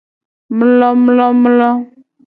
Mlomlomlo. 0.57 1.69